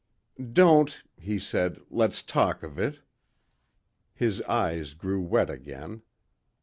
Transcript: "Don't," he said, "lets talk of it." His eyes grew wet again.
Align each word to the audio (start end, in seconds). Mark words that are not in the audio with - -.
"Don't," 0.51 1.03
he 1.19 1.37
said, 1.37 1.79
"lets 1.91 2.23
talk 2.23 2.63
of 2.63 2.79
it." 2.79 3.01
His 4.15 4.41
eyes 4.47 4.95
grew 4.95 5.21
wet 5.21 5.51
again. 5.51 6.01